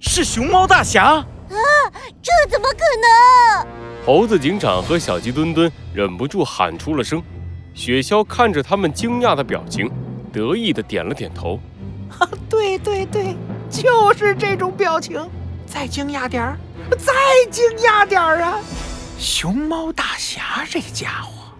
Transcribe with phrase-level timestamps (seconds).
[0.00, 1.04] 是熊猫大侠！
[1.04, 1.26] 啊，
[2.22, 2.78] 这怎么可
[3.62, 3.66] 能？
[4.04, 7.22] 猴子警长和小鸡墩墩忍不住喊出了声。
[7.74, 9.90] 雪橇看着他们惊讶的表情，
[10.32, 11.60] 得意的点了点头。
[12.10, 13.36] 哈，对对对，
[13.70, 15.24] 就是这种表情。
[15.66, 16.58] 再惊讶点儿，
[16.98, 17.12] 再
[17.50, 18.58] 惊讶点儿啊！
[19.18, 21.52] 熊猫大侠这家伙，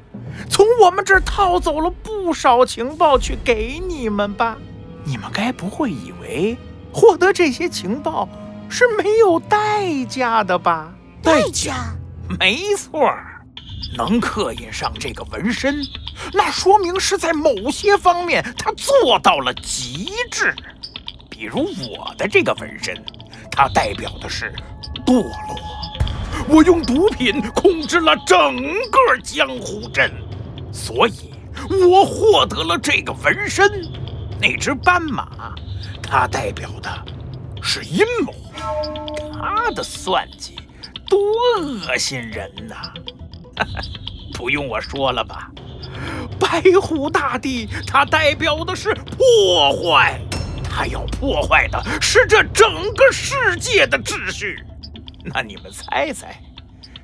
[0.49, 4.57] 从我们这儿套走了不少情报去给你们吧？
[5.05, 6.57] 你们该不会以为
[6.93, 8.29] 获得这些情报
[8.69, 10.93] 是没有代价的吧？
[11.23, 11.95] 代价？
[12.39, 13.27] 没错儿。
[13.97, 15.83] 能刻印上这个纹身，
[16.33, 20.55] 那说明是在某些方面他做到了极致。
[21.29, 22.95] 比如我的这个纹身，
[23.51, 24.55] 它代表的是
[25.05, 25.33] 堕落。
[26.49, 30.13] 我用毒品控制了整个江湖镇，
[30.73, 31.33] 所以
[31.69, 33.69] 我获得了这个纹身。
[34.41, 35.55] 那只斑马，
[36.11, 36.91] 它代表的
[37.63, 38.35] 是阴谋。
[39.33, 40.57] 它的算计
[41.09, 41.19] 多
[41.61, 42.93] 恶心人呐！
[44.35, 45.51] 不用我说了吧，
[46.39, 50.21] 白虎大帝他代表的是破坏，
[50.65, 54.65] 他要破坏的是这整个世界的秩序。
[55.23, 56.43] 那你们猜猜，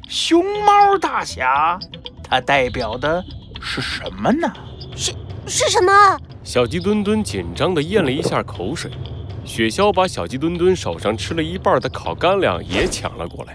[0.08, 1.78] 熊猫大侠
[2.24, 3.24] 他代表的
[3.60, 4.52] 是什么呢？
[4.96, 5.12] 是
[5.46, 6.18] 是什么？
[6.46, 8.88] 小鸡墩墩紧张地咽了一下口水，
[9.44, 13.54] 雪橇把小鸡墩墩手上吃了一半的烤干粮也抢了过来，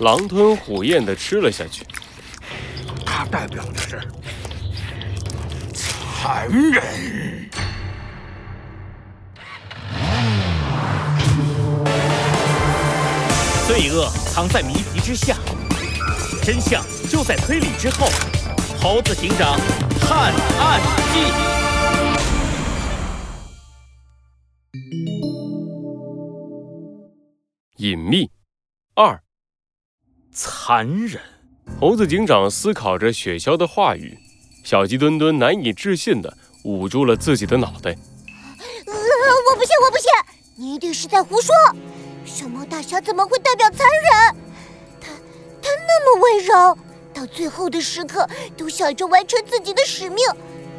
[0.00, 1.86] 狼吞虎咽地吃了下去。
[3.06, 4.00] 它代表的是
[5.72, 6.82] 残忍。
[13.68, 15.36] 罪恶藏在谜题之下，
[16.42, 18.08] 真相就在推理之后。
[18.80, 19.56] 猴子警长
[20.00, 20.80] 探案
[21.14, 21.20] 记，
[27.92, 28.30] 隐秘
[28.94, 29.20] 二，
[30.32, 31.20] 残忍。
[31.78, 34.18] 猴子警长思考着雪橇的话语，
[34.64, 36.34] 小鸡墩墩难以置信地
[36.64, 37.90] 捂住了自己的脑袋。
[37.90, 38.94] 呃，
[39.50, 40.06] 我不信，我不信，
[40.56, 41.54] 你一定是在胡说。
[42.24, 44.36] 小猫大侠怎么会代表残忍？
[44.98, 45.08] 他
[45.60, 46.78] 他那么温柔，
[47.12, 50.24] 到最后的时刻都想着完成自己的使命，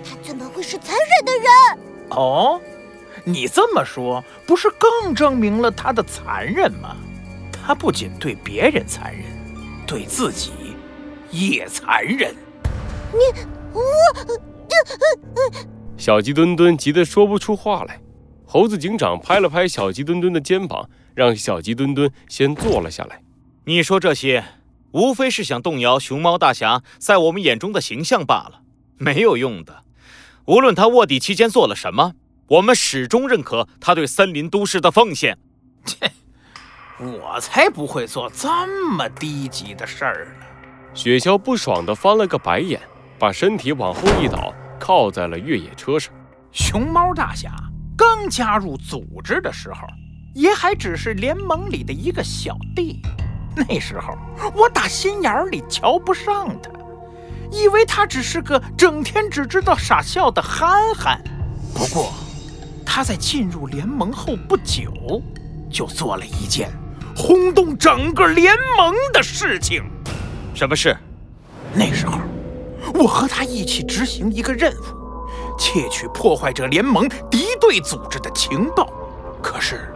[0.03, 1.47] 他怎么会是残忍的人？
[2.09, 2.59] 哦，
[3.23, 6.97] 你这么说，不是更证明了他的残忍吗？
[7.65, 9.23] 他不仅对别人残忍，
[9.87, 10.51] 对自己。
[11.31, 12.35] 也残忍！
[13.11, 13.41] 你
[13.73, 13.81] 我
[15.97, 17.99] 小鸡墩墩急得说不出话来。
[18.45, 23.23] 猴子警长拍了拍小鸡墩墩的肩膀，让小鸡墩墩先坐了下来。
[23.65, 24.43] 你说这些，
[24.91, 28.61] 无非是想动摇熊猫大侠在我们眼中的形象罢了，
[28.97, 29.83] 没有用的。
[30.45, 32.13] 无论他卧底期间做了什么，
[32.45, 35.39] 我们始终认可他对森林都市的奉献。
[35.83, 36.11] 切，
[36.99, 38.47] 我才不会做这
[38.91, 40.45] 么低级的事儿呢！
[40.93, 42.79] 雪橇不爽地翻了个白眼，
[43.17, 46.13] 把身体往后一倒，靠在了越野车上。
[46.51, 47.51] 熊猫大侠
[47.97, 49.87] 刚加入组织的时候，
[50.35, 53.01] 也还只是联盟里的一个小弟。
[53.55, 54.15] 那时候
[54.55, 56.69] 我打心眼里瞧不上他，
[57.51, 61.19] 以为他只是个整天只知道傻笑的憨憨。
[61.73, 62.13] 不过，
[62.85, 65.21] 他在进入联盟后不久，
[65.71, 66.71] 就做了一件
[67.15, 69.83] 轰动整个联盟的事情。
[70.53, 70.95] 什么事？
[71.73, 72.19] 那时候，
[72.93, 78.87] 我和他一起执行一个任务，窃取破坏者联盟敌对组织的情报。
[79.41, 79.93] 可是，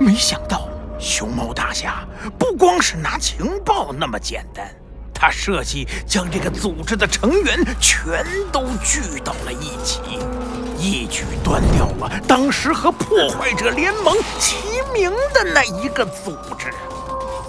[0.00, 0.68] 没想到
[0.98, 2.06] 熊猫大侠
[2.38, 4.66] 不光是拿情报那么简单，
[5.12, 10.00] 他设计将这个组织的成员全都聚到了一起，
[10.82, 14.56] 一举端掉了当时和破坏者联盟齐
[14.92, 16.72] 名的那一个组织。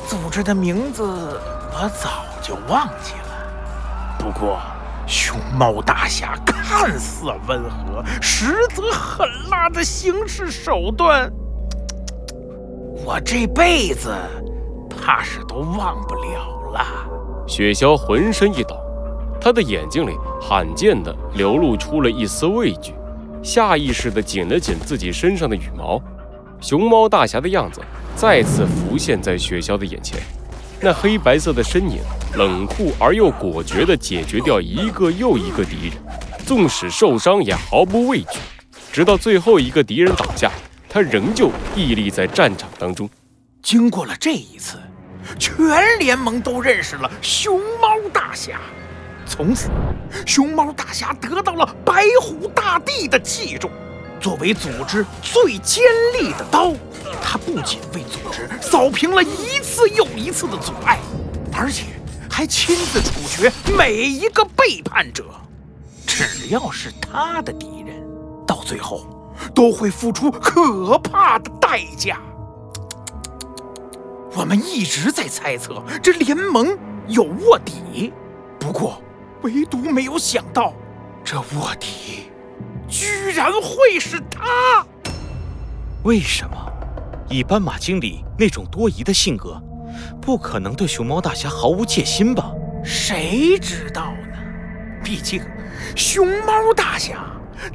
[0.08, 2.26] 组织的名字我早。
[2.44, 4.18] 就忘记了。
[4.20, 4.60] 不过，
[5.08, 11.32] 熊猫大侠看似温和，实则狠辣的行事手段，
[13.06, 14.14] 我这辈子
[14.90, 16.86] 怕是都忘不了了。
[17.48, 18.76] 雪橇浑身一抖，
[19.40, 22.94] 他的眼睛里罕见的流露出了一丝畏惧，
[23.44, 26.02] 下意识地紧了紧自己身上的羽毛。
[26.62, 27.82] 熊猫大侠的样子
[28.16, 30.18] 再次浮现在雪橇的眼前。
[30.80, 32.00] 那黑白色的身影，
[32.36, 35.98] 冷酷而又果决地解决掉一个又一个敌人，
[36.46, 38.40] 纵使受伤也毫不畏惧。
[38.92, 40.52] 直到最后一个敌人倒下，
[40.90, 43.10] 他仍旧屹立在战场当中。
[43.62, 44.78] 经过了这一次，
[45.40, 45.66] 全
[46.00, 48.60] 联盟都认识了熊猫大侠。
[49.26, 49.70] 从此，
[50.26, 53.70] 熊猫大侠得到了白虎大帝的器重，
[54.20, 55.84] 作为组织最尖
[56.20, 56.74] 利的刀，
[57.22, 61.00] 他不仅为组织扫平了一次又一次的阻碍，
[61.54, 61.86] 而且
[62.30, 65.26] 还亲自处决每一个背叛者。
[66.06, 67.96] 只要是他的敌人，
[68.46, 69.08] 到最后
[69.56, 72.20] 都会付出可怕的代价。
[74.36, 76.78] 我们一直在猜测这联盟
[77.08, 78.14] 有卧底，
[78.60, 79.02] 不过
[79.44, 80.74] 唯独没有想到，
[81.24, 82.30] 这卧底
[82.88, 84.86] 居然会是他。
[86.04, 86.56] 为什么？
[87.30, 89.62] 以斑马经理那种多疑的性格，
[90.22, 92.52] 不可能对熊猫大侠毫无戒心吧？
[92.84, 94.38] 谁知道呢？
[95.04, 95.42] 毕竟。
[95.96, 97.26] 熊猫大侠，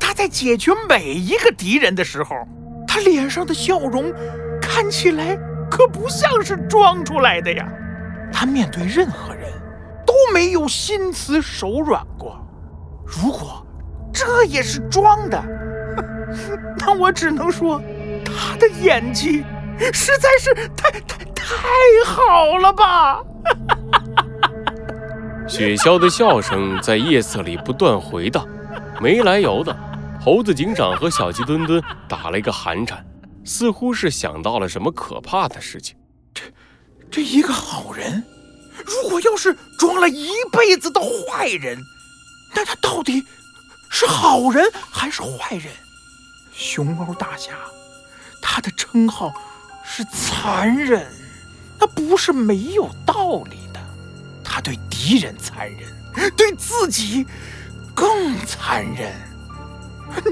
[0.01, 2.37] 他在解决每一个敌人的时候，
[2.87, 4.13] 他脸上的笑容
[4.61, 5.37] 看起来
[5.71, 7.69] 可不像是装出来的呀。
[8.33, 9.68] 他面对任何人都
[10.33, 12.39] 没有心慈手软过。
[13.05, 13.67] 如果
[14.13, 15.43] 这也是装的，
[16.79, 17.81] 那我只能说，
[18.25, 19.45] 他的演技
[19.93, 21.55] 实在是太太太
[22.05, 23.23] 好了吧。
[25.49, 28.47] 雪橇的笑声在夜色里不断回荡，
[29.01, 29.75] 没来由的，
[30.21, 33.03] 猴子警长和小鸡墩墩打了一个寒颤，
[33.45, 35.97] 似乎是想到了什么可怕的事情。
[36.35, 36.43] 这，
[37.11, 38.23] 这一个好人，
[38.87, 41.85] 如果要是装了一辈子的坏人，
[42.55, 43.25] 那他到底
[43.89, 45.73] 是好人还是坏人？
[46.53, 47.53] 熊猫大侠，
[48.41, 49.33] 他的称号
[49.85, 51.11] 是残忍，
[51.79, 53.81] 那不是没有道理的。
[54.43, 57.27] 他对敌人残忍，对自己
[57.95, 59.15] 更残忍。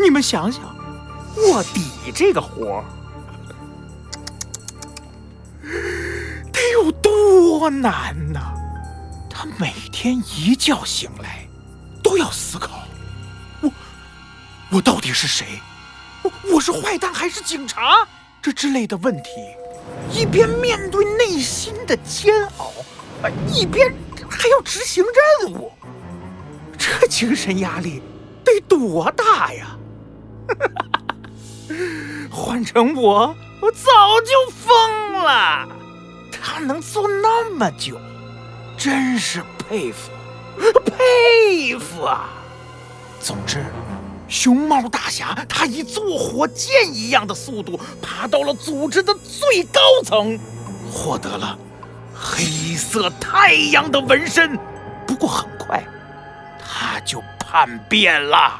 [0.03, 0.77] 你们想想，
[1.37, 1.83] 卧底
[2.15, 2.85] 这个活儿
[7.27, 8.55] 多难呐！
[9.29, 11.45] 他每天一觉醒来，
[12.01, 12.85] 都要思考：
[13.61, 13.71] 我
[14.71, 15.61] 我到底是谁？
[16.23, 18.07] 我我是坏蛋还是警察？
[18.41, 19.31] 这之类的问题，
[20.13, 22.73] 一边面对内心的煎熬，
[23.53, 23.93] 一边。
[24.29, 25.05] 还要执行
[25.43, 25.71] 任务，
[26.77, 28.03] 这精神压力
[28.45, 29.77] 得多大呀！
[32.31, 34.86] 换成我，我早就疯。
[37.57, 37.99] 么久，
[38.77, 40.11] 真是佩服，
[40.85, 42.29] 佩服啊！
[43.19, 43.65] 总之，
[44.29, 50.39] 熊猫大侠他以坐火箭一样的速度爬到了组织的最高层，
[50.93, 51.59] 获得了。
[52.15, 52.45] 黑
[52.77, 54.59] 色太阳的纹身，
[55.07, 55.83] 不过很快
[56.59, 58.53] 他就叛变了。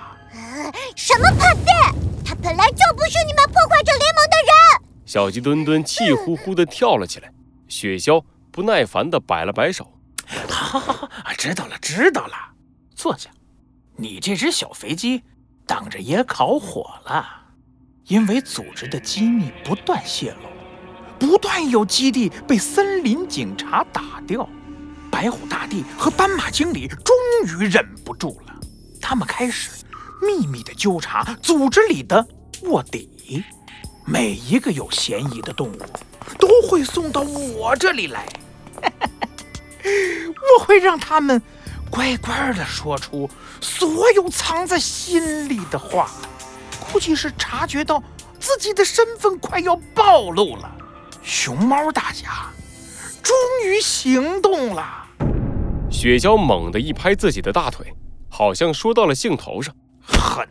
[0.97, 1.77] 什么叛变？
[2.25, 4.89] 他本来就不是你们破坏者联盟的人！
[5.05, 7.31] 小鸡墩墩气呼呼地跳了起来。
[7.69, 8.23] 雪橇
[8.57, 9.93] 不耐烦地摆了摆手
[10.49, 12.35] ：“好，好，好，知道了，知道了。
[12.95, 13.29] 坐下。
[13.97, 15.23] 你这只小肥鸡，
[15.67, 17.27] 等着也烤火了，
[18.07, 20.49] 因为组织的机密不断泄露。”
[21.21, 24.49] 不断有基地被森林警察打掉，
[25.11, 27.15] 白虎大帝和斑马经理终
[27.45, 28.55] 于忍不住了，
[29.03, 29.85] 他们开始
[30.23, 32.27] 秘密的纠察组织里的
[32.63, 33.45] 卧底，
[34.07, 35.79] 每一个有嫌疑的动物
[36.39, 38.27] 都会送到我这里来，
[40.59, 41.41] 我会让他们
[41.91, 43.29] 乖乖的说出
[43.61, 46.11] 所有藏在心里的话，
[46.81, 48.03] 估计是察觉到
[48.39, 50.71] 自己的身份快要暴露了。
[51.23, 52.51] 熊猫大侠
[53.23, 53.35] 终
[53.65, 55.05] 于行动了！
[55.91, 57.95] 雪橇猛地一拍自己的大腿，
[58.29, 59.75] 好像说到了兴头上。
[60.01, 60.47] 狠，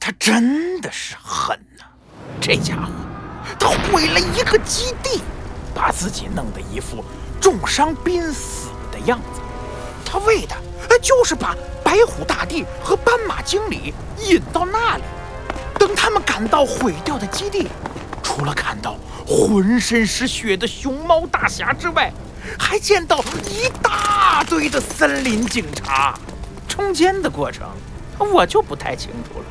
[0.00, 1.84] 他真的是狠呐！
[2.40, 2.90] 这家伙，
[3.58, 5.20] 他毁了一个基地，
[5.74, 7.04] 把自己弄得一副
[7.40, 9.40] 重伤濒死的样子。
[10.04, 10.56] 他为的
[11.02, 11.54] 就是把
[11.84, 15.02] 白虎大帝和斑马经理引到那里，
[15.78, 17.68] 等他们赶到毁掉的基地。
[18.22, 22.12] 除了看到浑身是血的熊猫大侠之外，
[22.58, 26.18] 还见到一大堆的森林警察。
[26.66, 27.66] 中间的过程
[28.18, 29.44] 我就不太清楚了。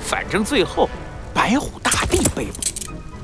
[0.00, 0.88] 反正最后
[1.34, 2.62] 白虎大帝被捕，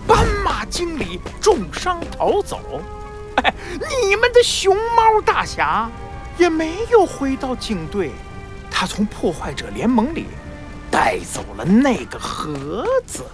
[0.07, 2.61] 斑马经理重伤逃走。
[3.37, 5.91] 哎，你们的熊猫大侠
[6.39, 8.11] 也没有回到警队，
[8.71, 10.27] 他从破坏者联盟里
[10.91, 13.25] 带走了那个盒子。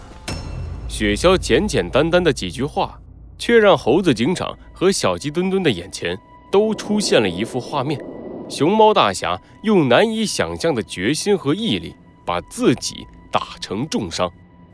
[0.89, 2.99] 雪橇简简单单的几句话，
[3.39, 6.19] 却让猴子警长和小鸡墩墩的眼前
[6.51, 8.01] 都出现了一幅画面：
[8.49, 14.31] 熊猫大侠用难以想象的决心和毅力，把自己打成重伤，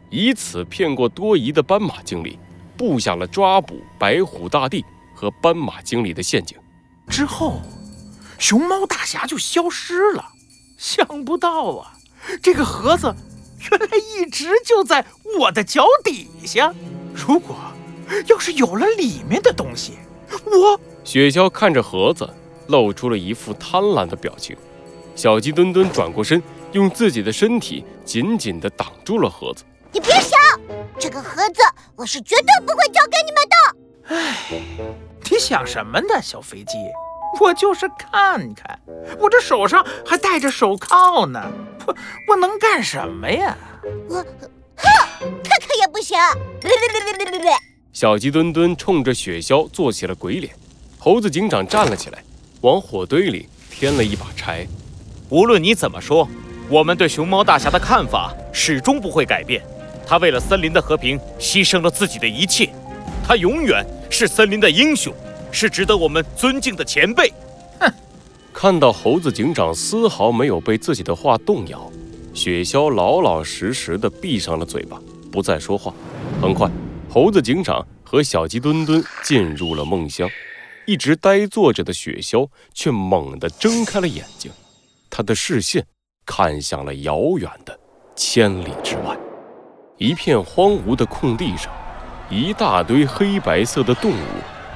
[0.08, 2.38] 以此骗过多疑的斑马经理，
[2.76, 4.84] 布下了抓捕白虎大帝
[5.16, 6.56] 和斑马经理的陷阱。
[7.08, 7.62] 之后，
[8.38, 10.24] 熊猫大侠就消失了。
[10.76, 11.94] 想不到啊，
[12.42, 13.14] 这个盒子
[13.70, 15.06] 原来一直就在
[15.40, 16.72] 我的脚底下。
[17.14, 17.56] 如果
[18.26, 19.94] 要是有了里面的东西，
[20.44, 20.78] 我……
[21.02, 22.28] 雪橇看着盒子，
[22.66, 24.54] 露出了一副贪婪的表情。
[25.14, 26.42] 小鸡墩墩转过身，
[26.72, 29.64] 用自己的身体紧紧地挡住了盒子。
[29.92, 30.38] 你别想，
[30.98, 31.62] 这个盒子
[31.96, 33.75] 我是绝对不会交给你们的。
[34.08, 34.60] 唉，
[35.30, 36.76] 你想什么呢，小飞机？
[37.40, 38.78] 我就是看看，
[39.18, 41.42] 我这手上还戴着手铐呢，
[41.86, 41.94] 我
[42.28, 43.56] 我能干什么呀？
[44.08, 44.86] 我，哼，
[45.20, 46.16] 看看也不行。
[47.92, 50.52] 小鸡墩墩冲着雪橇做起了鬼脸。
[50.98, 52.22] 猴子警长站了起来，
[52.62, 54.66] 往火堆里添了一把柴。
[55.28, 56.28] 无论你怎么说，
[56.68, 59.62] 我们对熊猫大侠的看法始终不会改变。
[60.06, 62.70] 他为了森林的和平牺牲了自己的一切，
[63.26, 65.12] 他永远是森林的英雄。
[65.52, 67.32] 是值得我们尊敬的前辈。
[67.80, 67.90] 哼！
[68.52, 71.90] 看到猴子警长丝毫没有被自己的话动摇，
[72.34, 75.00] 雪橇老老实实的闭上了嘴巴，
[75.32, 75.94] 不再说话。
[76.42, 76.70] 很快，
[77.08, 80.28] 猴子警长和小鸡墩墩进入了梦乡。
[80.84, 84.52] 一直呆坐着的雪橇却猛地睁开了眼睛，
[85.08, 85.86] 他的视线
[86.26, 87.78] 看向了遥远的
[88.14, 89.16] 千里之外，
[89.96, 91.72] 一片荒芜的空地上，
[92.28, 94.26] 一大堆黑白色的动物。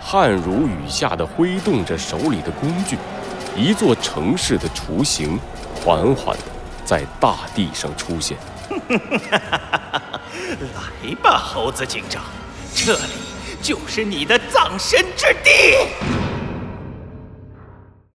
[0.03, 2.97] 汗如雨下的挥动着手里的工具，
[3.55, 5.39] 一座城市的雏形
[5.75, 6.45] 缓缓的
[6.87, 8.39] 在大地上出现。
[10.75, 12.23] 来吧，猴子警长，
[12.75, 13.13] 这里
[13.61, 16.20] 就是你的葬身之地。